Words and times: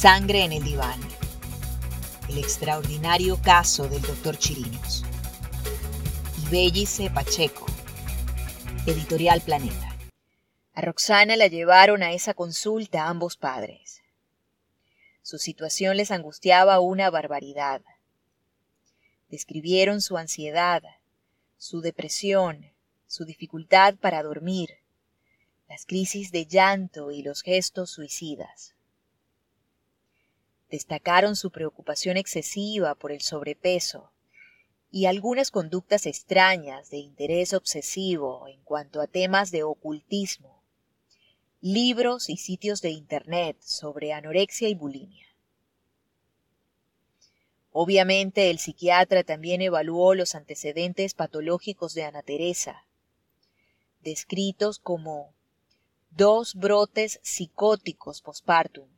Sangre 0.00 0.44
en 0.44 0.52
el 0.52 0.64
diván. 0.64 0.98
El 2.26 2.38
extraordinario 2.38 3.36
caso 3.42 3.86
del 3.86 4.00
doctor 4.00 4.38
Chirinos. 4.38 5.04
Ibellice 6.46 7.10
Pacheco. 7.10 7.66
Editorial 8.86 9.42
Planeta. 9.42 9.94
A 10.72 10.80
Roxana 10.80 11.36
la 11.36 11.48
llevaron 11.48 12.02
a 12.02 12.12
esa 12.14 12.32
consulta 12.32 13.08
ambos 13.08 13.36
padres. 13.36 14.00
Su 15.20 15.36
situación 15.36 15.98
les 15.98 16.10
angustiaba 16.10 16.80
una 16.80 17.10
barbaridad. 17.10 17.82
Describieron 19.28 20.00
su 20.00 20.16
ansiedad, 20.16 20.82
su 21.58 21.82
depresión, 21.82 22.72
su 23.06 23.26
dificultad 23.26 23.96
para 23.96 24.22
dormir, 24.22 24.78
las 25.68 25.84
crisis 25.84 26.32
de 26.32 26.46
llanto 26.46 27.10
y 27.10 27.22
los 27.22 27.42
gestos 27.42 27.90
suicidas. 27.90 28.72
Destacaron 30.70 31.34
su 31.34 31.50
preocupación 31.50 32.16
excesiva 32.16 32.94
por 32.94 33.10
el 33.10 33.22
sobrepeso 33.22 34.12
y 34.90 35.06
algunas 35.06 35.50
conductas 35.50 36.06
extrañas 36.06 36.90
de 36.90 36.98
interés 36.98 37.52
obsesivo 37.54 38.46
en 38.48 38.62
cuanto 38.62 39.00
a 39.00 39.06
temas 39.06 39.50
de 39.50 39.64
ocultismo, 39.64 40.62
libros 41.60 42.28
y 42.28 42.36
sitios 42.36 42.82
de 42.82 42.90
Internet 42.90 43.56
sobre 43.60 44.12
anorexia 44.12 44.68
y 44.68 44.74
bulimia. 44.74 45.26
Obviamente 47.72 48.50
el 48.50 48.58
psiquiatra 48.58 49.22
también 49.22 49.62
evaluó 49.62 50.14
los 50.14 50.34
antecedentes 50.34 51.14
patológicos 51.14 51.94
de 51.94 52.04
Ana 52.04 52.22
Teresa, 52.22 52.86
descritos 54.00 54.78
como 54.78 55.34
dos 56.10 56.54
brotes 56.54 57.20
psicóticos 57.22 58.22
postpartum, 58.22 58.88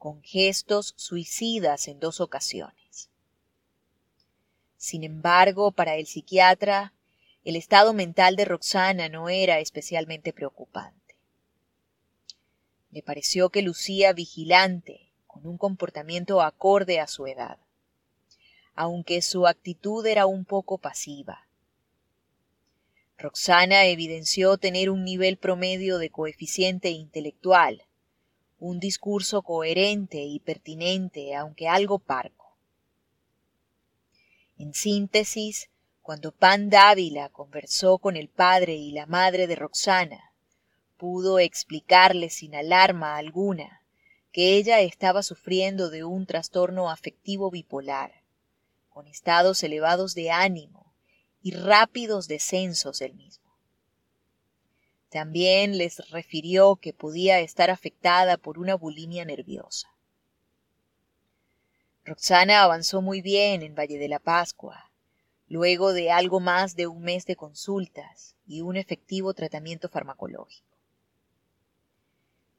con 0.00 0.22
gestos 0.22 0.94
suicidas 0.96 1.86
en 1.86 2.00
dos 2.00 2.22
ocasiones. 2.22 3.10
Sin 4.78 5.04
embargo, 5.04 5.72
para 5.72 5.96
el 5.96 6.06
psiquiatra, 6.06 6.94
el 7.44 7.54
estado 7.54 7.92
mental 7.92 8.34
de 8.34 8.46
Roxana 8.46 9.10
no 9.10 9.28
era 9.28 9.58
especialmente 9.58 10.32
preocupante. 10.32 11.16
Le 12.90 13.02
pareció 13.02 13.50
que 13.50 13.60
lucía 13.60 14.14
vigilante, 14.14 15.12
con 15.26 15.46
un 15.46 15.58
comportamiento 15.58 16.40
acorde 16.40 16.98
a 16.98 17.06
su 17.06 17.26
edad, 17.26 17.58
aunque 18.74 19.20
su 19.20 19.46
actitud 19.46 20.06
era 20.06 20.24
un 20.24 20.46
poco 20.46 20.78
pasiva. 20.78 21.46
Roxana 23.18 23.84
evidenció 23.84 24.56
tener 24.56 24.88
un 24.88 25.04
nivel 25.04 25.36
promedio 25.36 25.98
de 25.98 26.08
coeficiente 26.08 26.88
intelectual, 26.88 27.84
un 28.60 28.78
discurso 28.78 29.42
coherente 29.42 30.22
y 30.22 30.38
pertinente, 30.38 31.34
aunque 31.34 31.66
algo 31.66 31.98
parco. 31.98 32.56
En 34.58 34.74
síntesis, 34.74 35.70
cuando 36.02 36.32
Pan 36.32 36.68
Dávila 36.68 37.30
conversó 37.30 37.98
con 37.98 38.16
el 38.16 38.28
padre 38.28 38.74
y 38.74 38.92
la 38.92 39.06
madre 39.06 39.46
de 39.46 39.56
Roxana, 39.56 40.34
pudo 40.98 41.38
explicarle 41.38 42.28
sin 42.28 42.54
alarma 42.54 43.16
alguna 43.16 43.82
que 44.30 44.56
ella 44.56 44.80
estaba 44.80 45.22
sufriendo 45.22 45.88
de 45.88 46.04
un 46.04 46.26
trastorno 46.26 46.90
afectivo 46.90 47.50
bipolar, 47.50 48.22
con 48.90 49.06
estados 49.06 49.62
elevados 49.62 50.14
de 50.14 50.30
ánimo 50.30 50.92
y 51.40 51.52
rápidos 51.52 52.28
descensos 52.28 52.98
del 52.98 53.14
mismo. 53.14 53.49
También 55.10 55.76
les 55.76 56.08
refirió 56.10 56.76
que 56.76 56.92
podía 56.92 57.40
estar 57.40 57.68
afectada 57.68 58.36
por 58.36 58.60
una 58.60 58.76
bulimia 58.76 59.24
nerviosa. 59.24 59.88
Roxana 62.04 62.62
avanzó 62.62 63.02
muy 63.02 63.20
bien 63.20 63.62
en 63.62 63.74
Valle 63.74 63.98
de 63.98 64.08
la 64.08 64.20
Pascua, 64.20 64.92
luego 65.48 65.92
de 65.92 66.12
algo 66.12 66.38
más 66.38 66.76
de 66.76 66.86
un 66.86 67.02
mes 67.02 67.26
de 67.26 67.34
consultas 67.34 68.36
y 68.46 68.60
un 68.60 68.76
efectivo 68.76 69.34
tratamiento 69.34 69.88
farmacológico. 69.88 70.78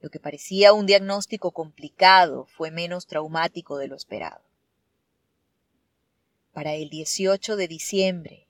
Lo 0.00 0.10
que 0.10 0.18
parecía 0.18 0.72
un 0.72 0.86
diagnóstico 0.86 1.52
complicado 1.52 2.46
fue 2.46 2.72
menos 2.72 3.06
traumático 3.06 3.78
de 3.78 3.86
lo 3.86 3.94
esperado. 3.94 4.42
Para 6.52 6.74
el 6.74 6.90
18 6.90 7.54
de 7.54 7.68
diciembre, 7.68 8.48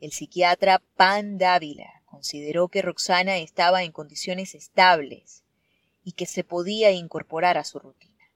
el 0.00 0.12
psiquiatra 0.12 0.82
Pan 0.96 1.38
Dávila 1.38 1.97
consideró 2.18 2.66
que 2.66 2.82
Roxana 2.82 3.36
estaba 3.36 3.84
en 3.84 3.92
condiciones 3.92 4.56
estables 4.56 5.44
y 6.02 6.12
que 6.12 6.26
se 6.26 6.42
podía 6.42 6.90
incorporar 6.90 7.56
a 7.58 7.62
su 7.62 7.78
rutina. 7.78 8.28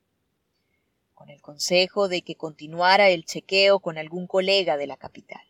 Con 1.15 1.31
el 1.31 1.43
consejo 1.43 2.06
de 2.06 2.22
que 2.22 2.37
continuara 2.37 3.09
el 3.09 3.25
chequeo 3.25 3.81
con 3.81 3.98
algún 3.98 4.28
colega 4.28 4.76
de 4.76 4.87
la 4.87 4.97
capital. 4.97 5.42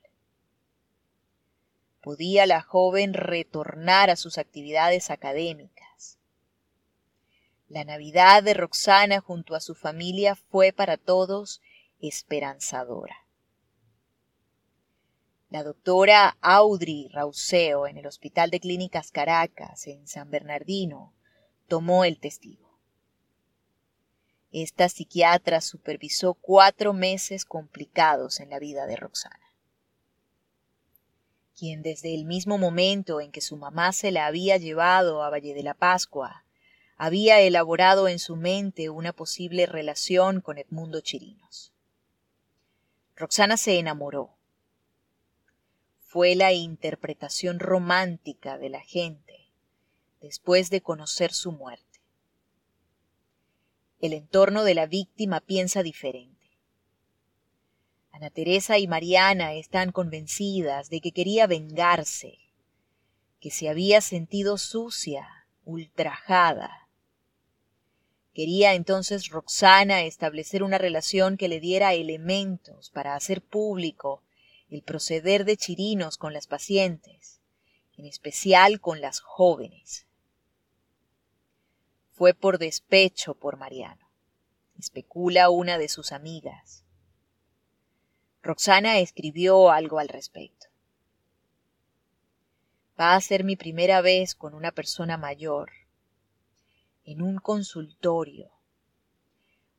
Podía 2.01 2.47
la 2.47 2.63
joven 2.63 3.13
retornar 3.13 4.09
a 4.09 4.17
sus 4.17 4.39
actividades 4.39 5.11
académicas. 5.11 6.17
La 7.69 7.85
Navidad 7.85 8.43
de 8.43 8.55
Roxana 8.55 9.21
junto 9.21 9.55
a 9.55 9.61
su 9.61 9.75
familia 9.75 10.37
fue 10.37 10.73
para 10.73 10.97
todos 10.97 11.61
esperanzadora. 12.01 13.22
La 15.53 15.65
doctora 15.65 16.39
Audrey 16.41 17.09
Rauseo 17.13 17.87
en 17.87 17.99
el 17.99 18.07
Hospital 18.07 18.49
de 18.49 18.59
Clínicas 18.59 19.13
Caracas, 19.13 19.87
en 19.87 20.09
San 20.09 20.31
Bernardino, 20.31 21.13
tomó 21.69 22.07
el 22.07 22.19
testigo. 22.19 22.81
Esta 24.51 24.89
psiquiatra 24.89 25.61
supervisó 25.61 26.33
cuatro 26.33 26.95
meses 26.95 27.45
complicados 27.45 28.41
en 28.41 28.49
la 28.49 28.59
vida 28.59 28.87
de 28.87 28.97
Roxana, 28.97 29.55
quien 31.55 31.83
desde 31.83 32.15
el 32.15 32.25
mismo 32.25 32.57
momento 32.57 33.21
en 33.21 33.31
que 33.31 33.43
su 33.43 33.59
mamá 33.59 33.93
se 33.93 34.11
la 34.11 34.25
había 34.25 34.57
llevado 34.57 35.23
a 35.23 35.29
Valle 35.29 35.53
de 35.53 35.63
la 35.63 35.75
Pascua, 35.75 36.47
había 36.97 37.41
elaborado 37.41 38.09
en 38.09 38.21
su 38.21 38.37
mente 38.37 38.89
una 38.89 39.13
posible 39.13 39.67
relación 39.67 40.41
con 40.41 40.57
Edmundo 40.57 41.03
Chirinos. 41.03 41.75
Roxana 43.17 43.59
se 43.59 43.79
enamoró 43.79 44.39
fue 46.13 46.35
la 46.35 46.53
interpretación 46.53 47.59
romántica 47.59 48.59
de 48.59 48.69
la 48.69 48.83
gente 48.83 49.49
después 50.21 50.69
de 50.69 50.83
conocer 50.83 51.33
su 51.33 51.53
muerte. 51.53 52.03
El 53.99 54.13
entorno 54.13 54.63
de 54.65 54.75
la 54.75 54.85
víctima 54.85 55.41
piensa 55.41 55.83
diferente. 55.83 56.51
Ana 58.11 58.29
Teresa 58.29 58.77
y 58.77 58.87
Mariana 58.87 59.55
están 59.55 59.91
convencidas 59.91 60.91
de 60.91 61.01
que 61.01 61.13
quería 61.13 61.47
vengarse, 61.47 62.41
que 63.41 63.51
se 63.51 63.71
había 63.71 64.03
sentido 64.03 64.59
sucia, 64.59 65.47
ultrajada. 65.65 66.91
Quería 68.35 68.75
entonces 68.75 69.31
Roxana 69.31 70.03
establecer 70.03 70.63
una 70.63 70.77
relación 70.77 71.39
que 71.39 71.49
le 71.49 71.59
diera 71.59 71.95
elementos 71.95 72.91
para 72.91 73.15
hacer 73.15 73.41
público 73.41 74.23
el 74.73 74.83
proceder 74.83 75.45
de 75.45 75.59
Chirinos 75.59 76.17
con 76.17 76.33
las 76.33 76.47
pacientes, 76.47 77.41
en 77.99 78.07
especial 78.07 78.81
con 78.81 79.03
las 79.03 79.21
jóvenes. 79.21 80.07
Fue 82.11 82.33
por 82.33 82.57
despecho 82.59 83.35
por 83.35 83.59
Mariano, 83.59 84.09
especula 84.79 85.51
una 85.51 85.77
de 85.77 85.89
sus 85.89 86.11
amigas. 86.11 86.85
Roxana 88.43 88.99
escribió 88.99 89.71
algo 89.71 89.99
al 89.99 90.09
respecto. 90.09 90.69
Va 92.99 93.15
a 93.15 93.21
ser 93.21 93.45
mi 93.45 93.57
primera 93.57 94.01
vez 94.01 94.35
con 94.35 94.55
una 94.55 94.73
persona 94.73 95.19
mayor, 95.19 95.71
en 97.05 97.21
un 97.21 97.37
consultorio, 97.37 98.51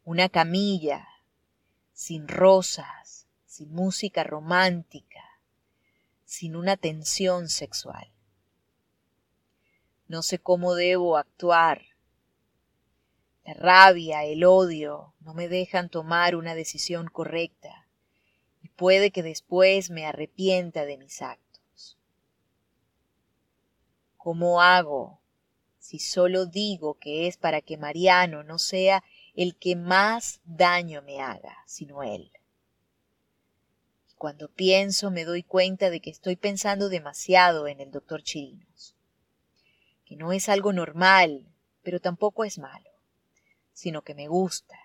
una 0.04 0.30
camilla, 0.30 1.08
sin 1.94 2.28
rosas, 2.28 3.23
sin 3.54 3.72
música 3.72 4.24
romántica, 4.24 5.40
sin 6.26 6.56
una 6.56 6.76
tensión 6.76 7.50
sexual. 7.50 8.12
No 10.08 10.24
sé 10.24 10.40
cómo 10.40 10.74
debo 10.74 11.18
actuar. 11.18 11.84
La 13.46 13.54
rabia, 13.54 14.24
el 14.24 14.44
odio 14.44 15.14
no 15.20 15.36
me 15.36 15.50
dejan 15.50 15.90
tomar 15.90 16.36
una 16.36 16.56
decisión 16.56 17.06
correcta 17.10 17.88
y 18.64 18.70
puede 18.70 19.12
que 19.12 19.22
después 19.22 19.92
me 19.92 20.08
arrepienta 20.08 20.86
de 20.86 20.98
mis 20.98 21.22
actos. 21.22 22.00
¿Cómo 24.18 24.64
hago 24.64 25.22
si 25.78 26.00
solo 26.00 26.48
digo 26.48 26.96
que 26.96 27.28
es 27.28 27.38
para 27.38 27.62
que 27.62 27.78
Mariano 27.78 28.42
no 28.42 28.58
sea 28.58 29.04
el 29.36 29.56
que 29.56 29.76
más 29.76 30.42
daño 30.44 31.04
me 31.04 31.22
haga, 31.22 31.56
sino 31.68 32.02
él? 32.02 32.32
Cuando 34.24 34.48
pienso 34.48 35.12
me 35.12 35.26
doy 35.26 35.44
cuenta 35.44 35.90
de 35.90 36.00
que 36.00 36.10
estoy 36.10 36.38
pensando 36.38 36.88
demasiado 36.88 37.68
en 37.68 37.82
el 37.82 37.92
doctor 37.92 38.24
Chirinos, 38.24 38.96
que 40.06 40.16
no 40.16 40.32
es 40.32 40.48
algo 40.48 40.72
normal, 40.72 41.46
pero 41.82 42.00
tampoco 42.00 42.46
es 42.46 42.58
malo. 42.58 42.90
sino 43.74 44.02
que 44.02 44.16
me 44.16 44.30
gusta. 44.30 44.78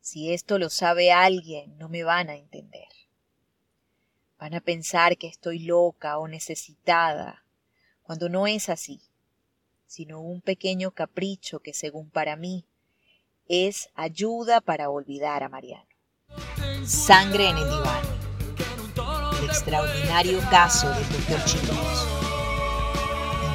Si 0.00 0.32
esto 0.32 0.58
lo 0.58 0.68
sabe 0.68 1.12
alguien, 1.12 1.78
no 1.78 1.88
me 1.88 2.02
van 2.02 2.28
a 2.28 2.34
entender. 2.34 2.88
Van 4.36 4.54
a 4.54 4.60
pensar 4.60 5.16
que 5.16 5.28
estoy 5.28 5.60
loca 5.60 6.18
o 6.18 6.26
necesitada, 6.26 7.44
cuando 8.02 8.28
no 8.28 8.48
es 8.48 8.68
así, 8.68 9.00
sino 9.86 10.20
un 10.20 10.40
pequeño 10.40 10.90
capricho 10.90 11.60
que 11.60 11.72
según 11.72 12.10
para 12.10 12.34
mí 12.34 12.66
es 13.46 13.90
ayuda 13.94 14.60
para 14.60 14.90
olvidar 14.90 15.44
a 15.44 15.48
Mariano. 15.48 15.93
Sangre 16.86 17.48
en 17.48 17.56
el 17.56 17.64
diván. 17.64 18.00
El 19.38 19.44
extraordinario 19.46 20.38
caso 20.50 20.86
del 20.90 21.08
doctor 21.08 21.42
Chicos. 21.46 22.06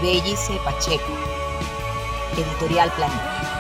Bellice 0.02 0.60
Pacheco. 0.66 1.14
Editorial 2.36 2.92
Planeta. 2.94 3.58